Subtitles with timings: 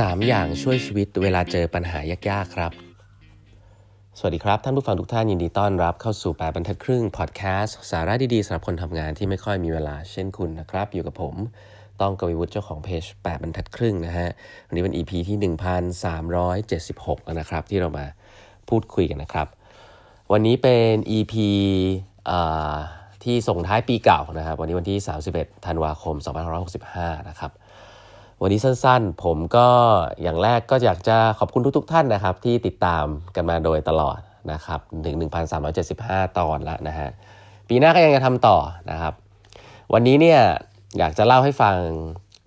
[0.00, 1.98] 3 อย่างช่วยชีวิตเวลาเจอปัญหา
[2.30, 2.72] ยากๆครับ
[4.18, 11.34] สวัสดีครับ ท่านผู้ฟังทุกท่านยินดีต้อนรับเข้าสู่แปดบรรทัดครึ่งพอดแคสต์สาระดีๆสำหรับคนทำงานที่ไม่ค่อยมีเวลาเช่นคุณนะครับ อยู่กับผม
[12.00, 14.28] ต้องกวีวุฒิเจ้าของเพจแปดบรรทัดครึ่งนะฮะ
[14.68, 18.06] วันนี้เป็น EP ที่ 1376 แล้วนะครับ ที่เรามา
[18.68, 19.46] พูดคุยกันนะครับ
[20.32, 21.34] วันนี้เป็น EP
[23.24, 24.98] ที่ส่งท้ายปีเก่านะครับ วันนี้วันที่
[25.32, 26.16] 31 ธันวาคม
[26.72, 27.52] 2565 นะครับ
[28.42, 29.66] วันนี้สั้นๆ ผมก็
[30.22, 33.04] อย่างแรกก็อยากจะขอบคุณทุกๆท่านนะครับ ที่ติดตาม
[33.34, 34.18] กันมาโดยตลอด
[34.52, 35.16] นะครับถึง
[35.76, 37.08] 1,375 ตอนแล้วนะฮะ
[37.68, 38.56] ปีหน้าก็ยังจะทำต่อ
[38.90, 39.14] นะครับ
[39.92, 40.40] วันนี้เนี่ย
[40.98, 41.76] อยากจะเล่าให้ฟัง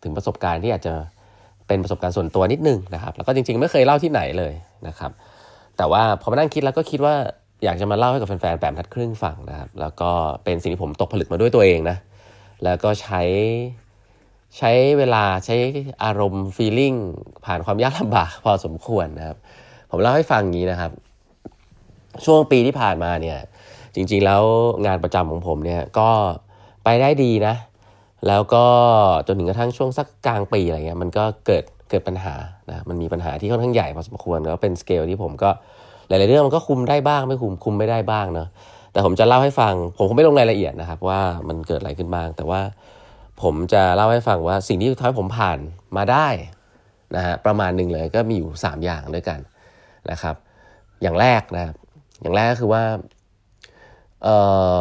[0.03, 0.93] ถึงประสบการณ์ที่อาจจะ
[1.67, 4.53] เป็นประสบการณ์ส่วนตัวนิดนึงนะครับ แล้วก็จริงๆ ไม่เคยเล่าที่ไหนเลย
[4.87, 5.11] นะครับ
[5.77, 7.15] แต่ว่าพอมานั่งคิดแล้วก็คิดว่า
[7.63, 10.11] อยากจะมาเล่าให้กับแฟนๆแปมทัดครึ่งฟังนะครับ แล้วก็
[10.43, 11.97] เป็นสิ่งที่ผมตกผลึกมาด้วยตัวเองนะ
[12.63, 13.21] แล้วก็ใช้
[14.57, 15.55] ใช้เวลาใช้
[16.03, 16.93] อารมณ์ฟีลิ่ง
[17.45, 19.37] ผ่านความยากลำบากพอสมควรนะครับ
[19.91, 20.91] ผมเล่าให้ฟังงี้นะครับ
[22.25, 23.37] ช่วงปีที่ผ่านมาเนี่ย
[23.95, 24.43] จริงๆแล้ว
[24.85, 26.09] งานประจำของผมเนี่ยก็
[26.83, 27.55] ไปได้ดีนะ
[28.27, 28.65] แล้วก็
[29.27, 32.35] จนถึงกระทั่งช่วงสักกลางปีอะไรเงี้ยมันก็เกิดเกิดปัญหา
[32.69, 35.49] นะมันมีปัญหาที่ค่อนข้างใหญ่พอสมควรแล้วเป็นสเกลที่ผมก็
[36.07, 38.47] หลายๆเรื่องมันก็คุมได้บ้างไม่คุมคุมไม่ได้บ้างเนาะ
[38.91, 42.61] แต่ผมจะเล่าให้ฟัง ผมคงไม่ลงรายละเอียดนะครับ ว่ามันเกิดอะไรขึ้นบ้าง แต่ว่า
[43.41, 45.59] ผมจะเล่าให้ฟังว่าสิ่งที่ทำให้ผมผ่าน
[45.97, 46.27] มาได้
[47.15, 49.39] นะฮะประมาณหนึ่งเลยก็มีอยู่ 3 อย่างด้วยกัน
[50.11, 50.35] นะครับ
[51.01, 51.75] อย่างแรกนะครับ
[52.21, 52.83] อย่างแรกก็คือว่า
[54.23, 54.37] เอ่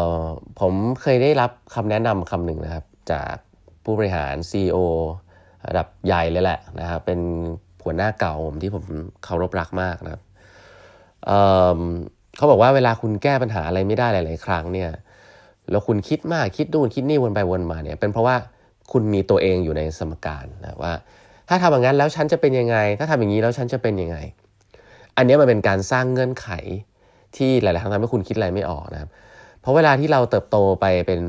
[0.09, 0.15] อ
[0.61, 3.35] ผมเคยได้รับคำแนะนำคำหนึ่งนะครับ จาก
[3.85, 4.77] ผู้บริหาร CEO
[5.67, 7.21] ระดับใหญ่เลยแหละนะครับเป็น
[7.85, 8.85] หัวหน้าเก่าผมที่ผม
[9.25, 10.23] เคารพรักมากนะครับ
[11.27, 14.91] เเขาบอกว่าเวลาคุณแก้ปัญหาอะไรไม่ได้หลาย ๆ ครั้งเนี่ย
[15.71, 18.37] แล้วคุณคิดมากคิดดูนคิดนี่วนไปวนมาเนี่ยเป็นเพราะว่า
[18.93, 20.93] คุณมีตัวเองอยู่ในสมการนะว่า
[21.49, 24.17] ถ้าทำอย่างนั้นแล้วฉันจะเป็นยังไง ถ้าทำอย่างนี้แล้วฉันจะเป็นยังไง
[25.17, 26.49] อันนี้มันเป็นการสร้างเงื่อนไข
[27.37, 29.11] ที่หลายๆครั้งทำให้คุณคิดอะไรไม่ออกนะครับ
[29.61, 31.21] เพราะเวลาที่เราเติบโตไปเป็น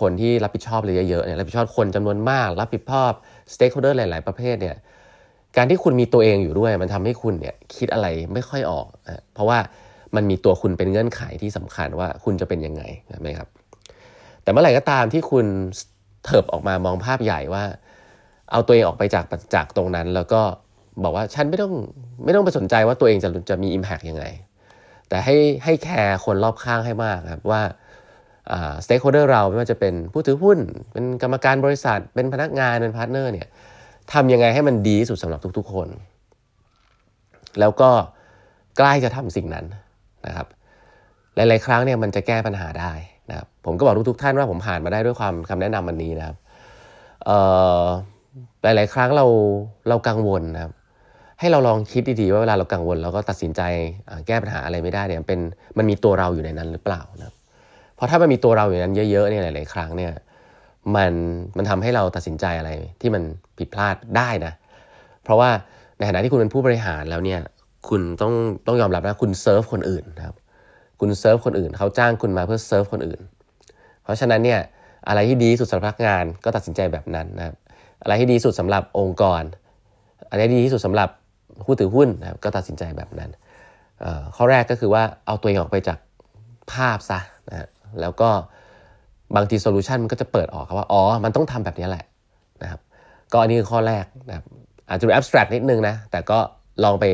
[0.00, 3.12] คนที่รับผิดชอบเลยเยอะๆเนี่ยรับผิดชอบคนจำนวนมาก รับผิดชอบ
[3.52, 4.76] stakeholder หลาย ๆ ประเภทเนี่ย
[5.56, 9.58] การที่คุณมีตัวเองอยู่ด้วย มันทำให้คุณเนี่ยคิดอะไรไม่ค่อยออกนะเพราะว่า
[10.16, 12.82] มันมีตัวคุณเป็นเงื่อนไขที่สำคัญว่าคุณจะเป็นยังไง
[13.26, 13.48] นะครับ
[14.42, 15.46] แต่เมื่อไหร่ก็ตามที่คุณ
[16.24, 17.64] เถิบออกมามองภาพใหญ่ว่า
[18.52, 19.24] เอาตัวเองออกไปจาก
[19.54, 20.42] จากตรงนั้น แล้วก็
[21.04, 21.72] บอกว่าฉันไม่ต้อง
[22.24, 24.24] ไม่ต้องไปสนใจว่าตัวเองจะจะมี Impact ยังไง
[25.08, 27.62] แต่ให้ให้แคร์คนรอบข้างให้มากครับว่า
[28.84, 30.58] stakeholder เราไม่ว่าจะเป็นผู้ถือหุ้น
[30.92, 33.46] เป็นกรรมการบริษัท เป็นพนักงาน เป็น partner เนี่ย
[34.12, 35.88] ทำยังไงให้มันดีที่สุดสำหรับทุกๆคน
[37.60, 37.90] แล้วก็
[38.78, 39.64] ใกล้จะทำสิ่งนั้น
[40.26, 40.46] นะครับ
[41.34, 42.92] หลายๆ ครั้งเนี่ยมันจะแก้ปัญหาได้
[43.30, 46.36] นะครับผมก็บอกทุกๆท่านว่าผมผ่านมาได้ด้วยความคำแนะนำวันนี้นะครับ
[48.62, 49.26] หลายๆครั้งเรา
[49.88, 50.72] เรากังวลนะครับ
[51.40, 53.60] ให้เราลองคิดดีๆว่าเวลาเรากังวลเราก็ตัดสินใจ
[54.26, 55.40] แก้ปัญหาอะไรไม่ได้เนี่ยเป็น
[55.78, 57.34] มันมีตัวเราอยู่ในนั้นหรือเปล่านะครับ
[57.96, 60.12] เพราะถ้ามันมีตัวเราอยู่นั้นเยอะๆเนี่ยหลายๆครั้งเนี่ย
[60.96, 61.12] มัน
[61.56, 62.70] มันทำให้เราตัดสินใจอะไร
[63.00, 63.22] ที่มัน
[63.58, 64.52] ผิดพลาดได้นะ
[65.24, 65.50] เพราะว่า
[65.96, 67.40] ในฐานะที่คุณเป็นผู้บริหารแล้วเนี่ย
[67.88, 68.32] คุณต้อง
[68.66, 70.36] ต้องยอมรับนะคุณเซิร์ฟคนอื่นนะครับ
[71.00, 73.20] คุณเซิร์ฟคนอื่นเขาจ้างคุณมาเพื่อเซิร์ฟคนอื่น
[74.02, 74.60] เพราะฉะนั้นเนี่ย
[75.08, 77.54] อะไรที่ดีสุดสำหรับพนักงานก็ตัดสินใจแบบนั้นนะครับ
[78.02, 79.42] อะไรที่ดีสุดสำหรับองค์กร
[80.30, 81.08] อะไรที่ดีที่สุดสำหรับ
[81.64, 83.30] ผู้ถือหุ้นนะครับก็ตัดสินใจแบบนั้น
[84.36, 85.98] ข้อแรกก็คือว่าเอาตัวเองออกไปจาก
[86.72, 87.18] ภาพซะ
[87.48, 87.68] นะ
[88.00, 88.30] แล้วก็
[89.36, 92.04] บางทีโซลูชันมันก็จะเปิดออกครับว่า อ๋อ มันต้องทำแบบนี้แหละ
[92.62, 92.80] นะครับ
[93.32, 94.44] ก็อันนี้คือข้อแรกนะครับ
[94.88, 96.38] อาจจะแอบสแตรกนิดนึงนะ แต่ก็
[96.84, 97.04] ลองไป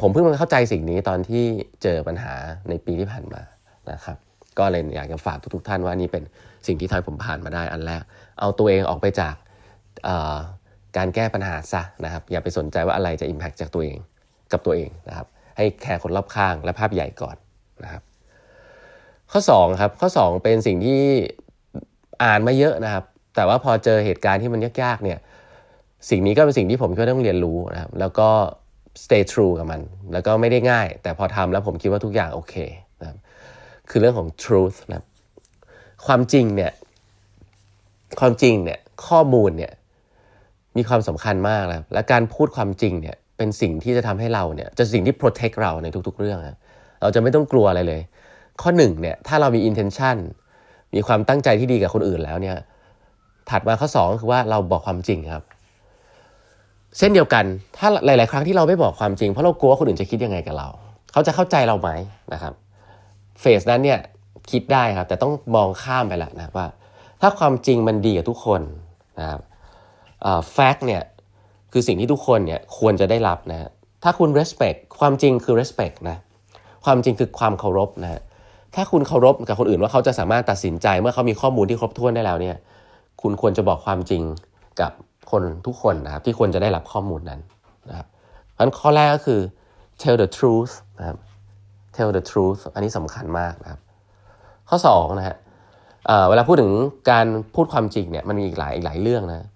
[0.00, 1.44] ผมเพิ่งมาเข้าใจสิ่งนี้ตอนที่
[1.82, 2.34] เจอปัญหา
[2.68, 3.42] ในปีที่ผ่านมา
[3.90, 4.16] นะครับ
[4.58, 6.22] ก็เลยอยากจะฝากทุกๆท่านว่านี่เป็น
[6.66, 8.02] สิ่งที่ทำให้ผมผ่านมาได้อันแรก
[8.40, 9.34] เอาตัวเองออกไปจาก
[10.96, 13.98] การแก้ปัญหาซะนะครับ อย่าไปสนใจว่าอะไรจะ Impact จากตัวเอง
[14.52, 17.36] กับตัวเองนะครับ ให้แคร์คนรอบข้างและภาพใหญ่ก่อน
[17.84, 18.02] นะครับ
[19.32, 21.00] ข้อ2ครับข้อ 2 เป็นสิ่งที่
[22.24, 23.04] อ่านมาเยอะนะครับ
[23.36, 25.18] แต่ว่าพอเจอเหตุการณ์ที่มันยากๆเนี่ย
[26.10, 28.28] สิ่งนี้ก็เป็นสิ่งที่ผมก็ต้องเรียนรู้นะครับ แล้วก็
[29.04, 29.80] stay true กับมัน
[30.12, 32.54] แล้วก็ไม่ได้ง่าย แต่พอทำแล้วผมคิดว่าทุกอย่างโอเค
[33.00, 33.18] นะครับ
[33.90, 35.04] คือเรื่องของ truth นะ
[36.06, 36.72] ความจริงเนี่ย
[38.20, 39.72] ความจริงเนี่ยข้อมูลเนี่ย
[40.76, 46.58] มีความสำคัญมากนะและการพูดความจริงเนี่ยเป็นสิ่งที่จะทำให้เราเนี่ยจะสิ่งที่ protect เราในทุก ๆ เรื่องนะ
[47.02, 48.00] เราจะไม่ต้องกลัวอะไรเลย
[48.62, 50.16] ข้อหนึ่งเนี่ยถ้าเรามี intention
[50.94, 52.56] มีความตั้งใจที่ดีกับคนอื่นแล้วเนี่ย
[53.50, 55.42] ถัดมาข้อ2คือว่าเราบอกความจริงครับ
[56.98, 57.44] เช่นเดียวกัน
[57.78, 60.68] ถ้าหลาย ๆ ครั้งที่เราไม่บอกความจริง เพราะเรากลัวคนอื่นจะคิดยังไงกับเรา
[61.12, 61.90] เขาจะเข้าใจเราไหม
[62.32, 62.54] นะครับ
[63.40, 63.98] เฟสนั้นเนี่ย
[64.50, 66.66] คิดได้ครับ แต่ต้องมองข้ามไปละนะว่า
[67.20, 68.60] ถ้าความจริงมันดีกับทุกคน
[69.20, 69.40] นะครับ
[70.52, 71.02] แฟกต์เนี่ย
[71.72, 73.68] คือสิ่งที่ทุกคนเนี่ยควรจะได้รับนะ
[74.02, 76.16] ถ้าคุณ respect ความจริงคือ respect นะ
[76.84, 78.20] ความจริงคือความเคารพนะ
[78.74, 82.56] ถ้าคุณเคารพกับคนอื่นว่าเขาจะสามารถตัดสินใจเมื่อเขามีข้อมูลที่ครบถ้วนได้แล้วเนี่ย
[83.22, 84.22] คุณควรจะบอกความจริง
[84.80, 84.92] กับ
[85.30, 87.40] คนทุกคนนะครับที่ควรจะได้รับข้อมูลนั้น
[87.88, 89.40] นะครับเพราะฉะนั้นข้อแรกก็คือ
[90.02, 91.18] tell the truth นะครับ
[91.96, 93.80] tell the truth อันนี้สำคัญมากนะครับ
[94.68, 95.36] ข้อ2นะฮะ
[96.28, 96.72] เวลาพูดถึง
[97.10, 99.46] การพูดความจริงเนี่ยมันมีอีกหลายอีกหลายเรื่องนะ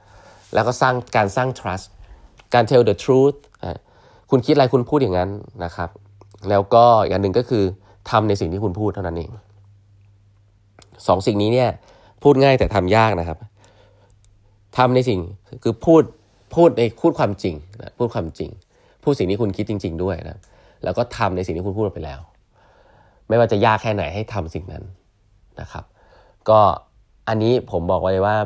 [0.55, 1.87] แล้วก็สร้างการสร้าง trust
[2.55, 3.37] การ tell the truth
[4.31, 5.31] คุณคิดอะไรคุณพูดอย่างนั้น
[5.65, 5.91] นะครับ
[6.51, 7.65] แล้วก็อีกอันหนึ่งก็คือ
[8.11, 9.31] ทำในสิ่งที่คุณพูดเท่านั้นเอง
[11.07, 11.71] สองสิ่งนี้เนี่ย
[12.23, 13.39] พูดง่ายแต่ทำยากนะครับ
[14.77, 15.21] ทำในสิ่ง
[15.63, 16.03] คือพูด
[16.55, 18.51] พูดในพูดความจริงนะพูดความจริง
[19.05, 20.39] พูดสิ่งที่คุณคิดจริง ๆ ด้วยนะ
[20.85, 22.21] แล้วก็ทำในสิ่งที่คุณพูดไปแล้ว
[23.29, 24.85] ไม่ว่าจะยากแค่ไหนให้ทำสิ่งนั้น
[25.61, 25.85] นะครับ
[26.49, 26.61] ก็
[27.29, 28.37] อันนี้ผมบอกไว้ว่า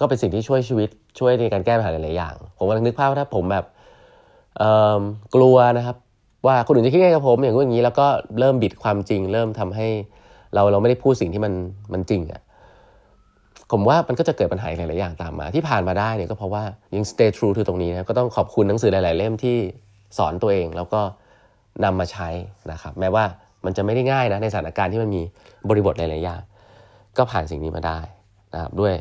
[0.00, 0.88] ก็เป็นสิ่งที่ช่วยชีวิต
[1.18, 3.64] ช่วยในการแก้ปัญหาหลายๆอย่าง ผมกำลังนึกภาพว่าถ้าผมแบบ
[5.34, 5.96] กลัวนะครับ
[6.46, 8.06] ว่าคนอื่นจะคิดไงกับผมอย่างนู้นอย่างนี้แล้วก็
[8.38, 9.88] เริ่มบิดความจริง เริ่มทำให้
[10.54, 11.52] เราเราไม่ได้พูดสิ่งที่มัน
[11.92, 12.40] มันจริงอะ่ะ
[13.70, 16.64] ผมว่ามันก็จะเกิดปัญหาหลาย ๆ อย่างตามมา ที่ผ่านมาได้เนี่ยก็เพราะว่า
[16.94, 19.56] ยัง stay true คือตรงนี้นะก็ต้องขอบคุณหนังสือหลาย ๆ เล่มที่
[20.18, 21.00] สอนตัวเองแล้วก็
[21.84, 22.28] นำมาใช้
[22.72, 23.24] นะครับแม้ว่า
[23.64, 25.22] มันจะไม่ได้ง่ายนะในสถานการณ์ที่มันมี
[25.68, 26.40] บริบทหลาย ๆ อย่าง
[27.16, 27.98] ก็ผ่านสิ่งนี้มาได้
[28.54, 28.94] นะครับด้วย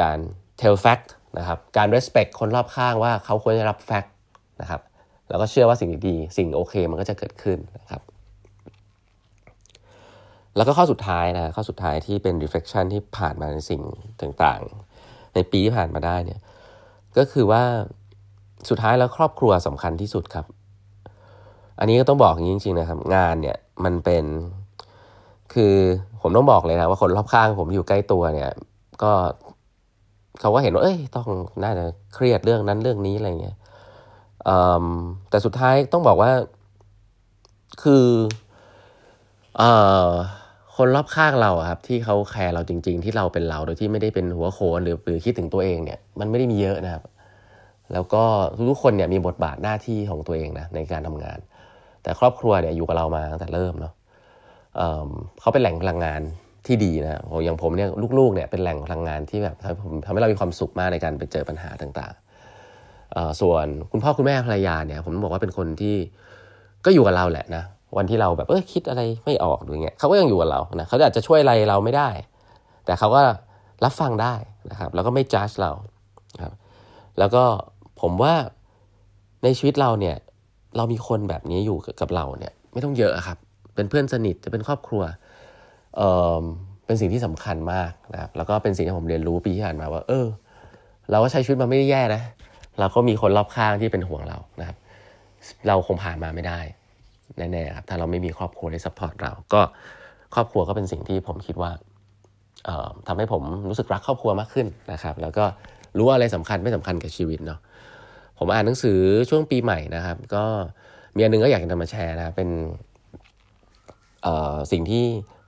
[0.00, 0.18] การ
[0.60, 1.08] tell fact
[1.38, 4.10] นะครับการ respect คนรอบข้างว่าเขาควรจะรับ fact
[4.60, 4.80] นะครับ
[5.28, 8.02] แล้วก็เชื่อว่าสิ่งดี ๆ สิ่งโอเคมันก็จะเกิดขึ้นนะครับ
[10.56, 13.82] แล้วก็ข้อสุดท้ายนะข้อสุดท้ายที่เป็น reflection ที่ผ่านมาในสิ่ง
[14.20, 16.40] ต่างๆ ในปีที่ผ่านมาได้เนี่ย
[17.18, 17.62] ก็คือว่า
[18.68, 20.46] สุดท้ายแล้วครอบครัวสำคัญที่สุดครับ
[21.78, 24.24] อันนี้ก็ต้องบอกอย่างนี้จริงๆนะครับ งานเนี่ยมันเป็น
[25.52, 25.74] คือ
[26.22, 28.50] ผมต้องบอกเลยนะว่าคนรอบข้างผมอยู่ใกล้ตัวเนี่ย
[29.02, 29.12] ก็
[30.40, 31.28] เขาก็เห็นว่าเอ้ยต้อง
[31.64, 33.56] น่าจะเครียดเรื่องนั้นเรื่องนี้อะไรเงี้ย
[35.30, 36.32] แต่สุดท้ายต้องบอกว่า
[37.82, 38.04] คือ
[39.60, 39.62] อ
[40.76, 47.04] คนรอบข้างเราครับที่เขาแคร์เราจริง ๆ ที่เราเป็นเราโดยที่ไม่ได้เป็นหัวโขนหรือหรือคิดถึงตัวเองเนี่ยมันไม่ได้มีเยอะนะครับ
[47.92, 48.24] แล้วก็
[48.70, 51.38] ทุกคนเนี่ยมีบทบาทหน้าที่ของตัวเองนะในการทำงาน
[52.02, 53.92] แต่ครอบครัวเนี่ยอยู่กับเรามาตั้งแต่เริ่มเนาะ
[55.40, 56.20] เขาเป็นแหล่งพลังงาน
[56.66, 57.88] ที่ดีนะอย่างผมเนี่ย
[58.18, 59.56] ลูกๆเนี่ยเป็นแหล่งพลังงานที่แบบ
[60.04, 65.96] ทำให้เรามีความสุขมากในการไปเจอปัญหาต่างๆส่วนคุณพ่อคุณแม่ภรรยาเนี่ยผมบอกว่าเป็นคนที่
[66.84, 67.64] ก็อยู่กับเราแหละนะ
[67.96, 72.08] วันที่เราแบบเออคิดอะไรไม่ออกหรือเงี้ยเขาก็ยังอยู่กับเรานะเขาอาจจะช่วยอะไรเราไม่ได้
[72.84, 73.20] แต่เขาก็
[73.84, 74.34] รับฟังได้
[74.70, 75.72] นะครับ แล้วก็ไม่จ้าเรา
[76.42, 76.52] ครับ
[77.18, 77.44] แล้วก็
[78.00, 78.34] ผมว่า
[79.44, 80.16] ในชีวิตเราเนี่ย
[80.76, 83.38] เรามีคนแบบนี้อยู่กับเราเนี่ย ไม่ต้องเยอะครับ
[83.74, 85.02] เป็นเพื่อนสนิทจะเป็นครอบครัว
[85.96, 86.02] เอ
[86.40, 86.42] อ
[86.86, 90.26] เป็นสิ่งที่สำคัญมากนะครับ แล้วก็เป็นสิ่งที่ผมเรียนรู้ปีที่ผ่านมาว่า เออ
[91.10, 92.22] เราก็ใช้ชีวิตมาไม่ได้แย่นะ
[92.78, 94.76] เราก็มีคนรอบข้างที่เป็นห่วงเรานะครับ
[95.66, 96.60] เราคงผ่านมาไม่ได้
[97.38, 99.60] แน่ๆครับถ้าเราไม่มีครอบครัวที่ support เรา ก็
[100.34, 101.70] ครอบครัวก็เป็นสิ่งที่ผมคิดว่า
[103.06, 105.44] ทำให้ผมรู้สึกรักครอบครัวมากขึ้นนะครับ แล้วก็
[105.98, 107.58] รู้อะไรสำคัญไม่สำคัญกับชีวิตเนาะ
[108.38, 108.98] ผมอ่านหนังสือ
[109.30, 110.44] ช่วงปีใหม่นะครับ ก็
[111.16, 112.48] มีอันนึงก็อยากจะมาแชร์นะเป็น
[114.72, 115.04] สิ่งที่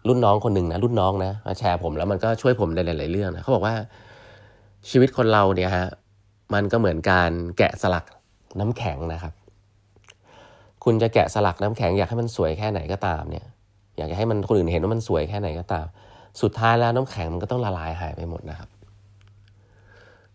[0.09, 3.75] รุ่นน้องคนหนึ่งนะรุ่นน้องนะมาแชร์ผมแล้วมันก็ช่วยผมในหลาย ๆ เรื่องนะเขาบอกว่า
[4.91, 5.87] ชีวิตคนเราเนี่ยฮะ
[6.55, 8.05] มันก็เหมือนการแกะสลัก
[8.61, 9.33] น้ำแข็งนะครับ
[10.91, 13.47] คุณจะแกะสลักน้ำแข็งอยากให้มันสวยแค่ไหนก็ตามเนี่ย
[13.97, 15.87] อยากให้มันคนอื่นเห็นว่ามันสวยแค่ไหนก็ตาม
[16.43, 18.69] สุดท้ายแล้วน้ำแข็งมันก็ต้องละลายหายไปหมดนะครับ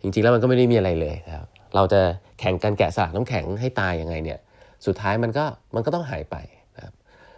[0.01, 2.01] จริงๆแล้วมันก็ไม่ได้มีอะไรเลยนะครับ เราจะ
[2.39, 4.39] แข่งกันแกะสลักน้ำแข็งให้ตายยังไงเนี่ย
[4.85, 5.45] สุดท้ายมันก็
[5.75, 6.35] มันก็ต้องหายไป
[6.75, 6.93] นะครับ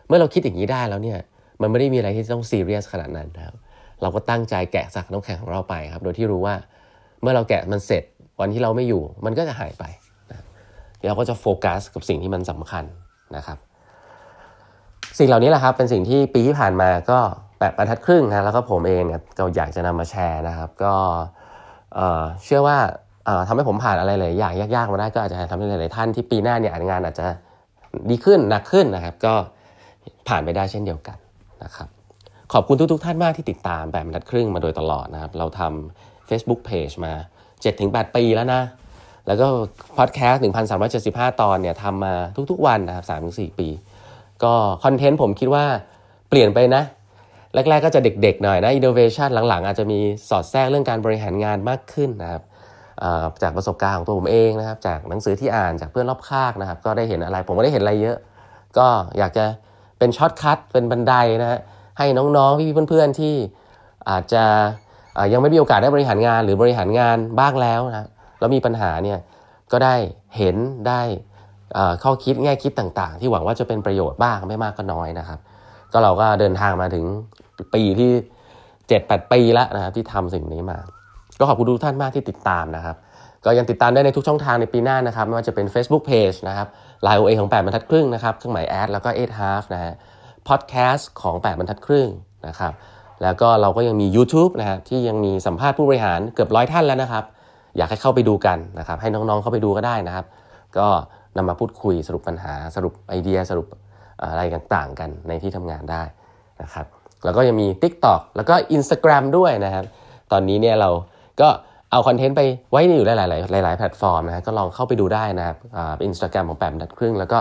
[0.07, 1.19] เมื่อเราคิดอย่างนี้ได้แล้วเนี่ย
[1.61, 3.55] มันไม่ได้มีอะไรที่ต้องซีเรียสขนาดนั้นนะครับ
[4.01, 6.55] เราก็ตั้งใจแกะสลักน้ำแข็งของเราไปครับ โดยที่รู้ว่า
[7.21, 8.03] เมื่อเราแกะมันเสร็จ
[8.39, 9.85] วันที่เราไม่อยู่ มันก็จะหายไป
[11.07, 12.85] เราก็จะโฟกัสกับสิ่งที่มันสำคัญ
[13.35, 13.57] นะครับ
[15.19, 17.19] สิ่งเหล่านี้แหละครับเป็นสิ่งที่ปีที่ผ่านมาก็
[17.59, 20.95] แบบบรรทัดครึ่งนะแล้วก็ผมเองเนี่ยก็อยากจะนำมาแชร์นะครับ ก็
[22.43, 22.77] เชื่อว่า
[23.47, 27.25] ทำให้ผมผ่านอะไรหลายอย่างยากๆมาได้ก็อาจจะทำให้หลายๆท่านที่ปีหน้าเนี่ยงานอาจจะ
[28.09, 29.33] ดีขึ้นหนักขึ้นนะครับ ก็
[30.27, 31.17] ผ่านไปได้เช่นเดียวกัน
[31.63, 31.89] นะครับ
[32.53, 37.13] ขอบคุณทุก ๆทท่านมากที่ติดตามแบบบรรทัดครึ่งมาโดยตลอดนะครับ เราทำ Facebook Page มา
[37.63, 38.61] 7-8 ปีแล้วนะ
[39.27, 39.47] แล้วก็
[39.97, 40.43] พอดแคสต์
[40.89, 42.13] 1,375 ตอนเนี่ยทำมา
[42.51, 43.67] ทุกๆวันนะครับ3-4 ปี
[44.43, 44.53] ก็
[44.83, 45.65] คอนเทนต์ผมคิดว่า
[46.29, 46.83] เปลี่ยนไปนะ
[47.53, 52.43] แรก ๆ ก็จะเด็ก ๆ หน่อยนะอินโนเวชันหลัง ๆ อาจจะมีสอดแทรกเรื่องการบริหารงานมากขึ้นนะครับ
[53.43, 58.17] จากประสบการณ์ของตัวผมเองนะครับ จากหนังสือที่อ่านจากเพื่อนรอบข้างนะครับ ก็ได้เห็นอะไร ผมก็ได้เห็นอะไรเยอะ
[58.77, 59.45] ก็อยากจะ
[59.99, 61.59] เป็น shortcut เป็นบันไดนะฮะ
[61.97, 63.35] ให้น้องๆพี่ๆเพื่อนๆที่
[64.09, 64.43] อาจจะ
[65.33, 68.07] ยังไม่มีโอกาสได้บริหารงานหรือบริหารงานบ้างแล้วนะ
[68.39, 69.19] แล้วมีปัญหาเนี่ย
[69.71, 69.95] ก็ได้
[70.37, 70.55] เห็น
[70.87, 71.01] ได้
[72.03, 75.39] ข้อคิดแง่คิดต่างๆ ที่หวังว่าจะเป็นประโยชน์บ้างไม่มากก็น้อยนะครับ
[75.93, 77.05] ก็เราก็เดินทางมาถึง
[77.73, 78.11] ปีที่
[78.71, 80.77] 7-8 ปีแล้วนะครับที่ทำสิ่งนี้มา
[81.39, 82.95] ก็ขอบคุณทุกท่านมากที่ติดตามนะครับ
[83.45, 86.67] ก็ยังติดตามได้ในทุกช่องทางในปีหน้านะครับ ไม่ว่าจะเป็น Facebook Page นะครับ
[87.05, 89.93] Line OA ของ 8บรรทัดครึ่งนะครับเครื่องหมายแอดแล้วก็8 half นะฮะ
[90.47, 92.09] พอดแคสต์ของ 8บรรทัดครึ่ง
[92.47, 92.73] นะครับ
[93.23, 97.23] แล้วก็เราก็ยังมี YouTube นะครับที่ยังมีสัมภาษณ์ผู้บริหารเกือบร้อยท่านแล้วนะครับ
[97.77, 100.25] อยากให้เข้าไปดูกันนะครับ ให้น้องๆเข้าไปดูก็ได้นะครับ
[100.77, 100.87] ก็
[101.37, 103.67] นำมาพูดคุยสรุปปัญหาสรุปไอเดียสรุป
[104.21, 106.03] อะไรต่างๆ กันในที่ทำงานได้
[106.61, 106.85] นะครับ
[107.25, 109.85] แล้วก็ยังมี TikTok แล้วก็ Instagram ด้วยนะครับ
[110.31, 110.89] ตอนนี้เนี่ยเรา
[111.41, 111.49] ก็
[111.91, 112.41] เอาคอนเทนต์ไป
[112.71, 115.57] ไว้อยู่หลายๆหลาย ๆ แพลตฟอร์มนะก็ลองเข้าไปดูได้นะครับ
[116.05, 117.37] อินสตาแกรมของแปมทัดครึ่ง แล้วก็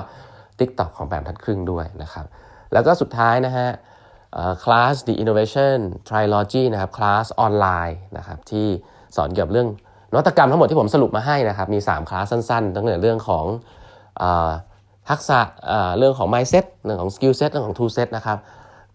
[0.59, 2.26] TikTok ของแปมทัดครึ่งด้วยนะครับ
[2.73, 3.69] แล้วก็สุดท้ายนะฮะ
[4.64, 8.67] คลาส The Innovation Trilogy นะครับคลาสออนไลน์นะครับที่
[9.17, 9.69] สอนเกี่ยวกับเรื่อง
[10.14, 13.44] นวัตกรรมทั้งหมดที่ผมสรุปมาให้นะครับมี 3 คลาสสั้นๆ ตั้งแต่เรื่องของ
[14.23, 14.25] อ
[15.11, 15.40] ทักษะ
[15.99, 18.38] เรื่องของ mindset เรื่องของ skill set เรื่องของ tool set นะครับ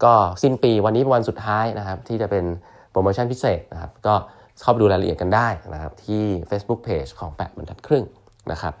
[0.04, 0.12] ก็
[0.42, 2.44] สิ้นปีวันนี้เป็นวันสุดท้ายนะครับที่จะเป็น
[2.90, 4.14] โปรโมชั่นพิเศษนะครับก็
[4.60, 8.04] เข้าไปดูรายละเอียดกันได้นะครับที่ Facebook Page ของแปดบรรทัดครึ่ง
[8.52, 8.74] นะครับ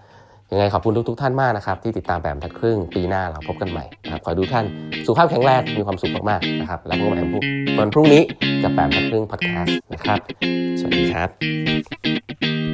[0.52, 4.64] ยังไงขอบคุณทุกๆท่านมากนะครับที่ติดตามแปดบรรทัดครึ่ง ปีหน้าเราพบกันใหม่นะครับขอดูท่าน
[5.06, 7.18] สุขภาพแข็งแรงมีความสุขมากๆนะครับแล้วพบกันใหม่
[7.78, 8.22] วันพรุ่งนี้
[8.62, 10.18] กับแปดบรรทัดครึ่งพอดแคสต์นะครับ
[10.80, 12.69] สวัสดีครับ Thank you.